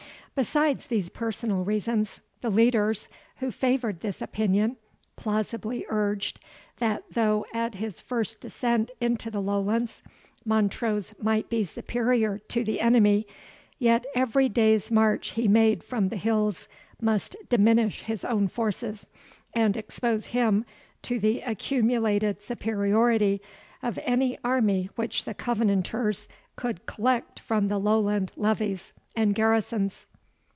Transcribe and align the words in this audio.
Besides 0.33 0.87
these 0.87 1.09
personal 1.09 1.65
reasons, 1.65 2.21
the 2.39 2.49
leaders, 2.49 3.09
who 3.39 3.51
favoured 3.51 3.99
this 3.99 4.21
opinion, 4.21 4.77
plausibly 5.17 5.85
urged, 5.89 6.39
that 6.77 7.03
though, 7.11 7.45
at 7.53 7.75
his 7.75 7.99
first 7.99 8.39
descent 8.39 8.91
into 9.01 9.29
the 9.29 9.41
Lowlands, 9.41 10.01
Montrose 10.45 11.13
might 11.21 11.49
be 11.49 11.65
superior 11.65 12.39
to 12.47 12.63
the 12.63 12.79
enemy, 12.79 13.27
yet 13.77 14.05
every 14.15 14.47
day's 14.47 14.89
march 14.89 15.31
he 15.31 15.49
made 15.49 15.83
from 15.83 16.07
the 16.07 16.15
hills 16.17 16.69
must 17.01 17.35
diminish 17.49 18.01
his 18.03 18.23
own 18.23 18.47
forces, 18.47 19.07
and 19.53 19.75
expose 19.75 20.27
him 20.27 20.65
to 21.03 21.19
the 21.19 21.41
accumulated 21.41 22.41
superiority 22.41 23.41
of 23.83 23.99
any 24.05 24.39
army 24.45 24.89
which 24.95 25.25
the 25.25 25.33
Covenanters 25.33 26.29
could 26.55 26.85
collect 26.85 27.37
from 27.37 27.67
the 27.67 27.77
Lowland 27.77 28.31
levies 28.37 28.93
and 29.13 29.35
garrisons. 29.35 30.07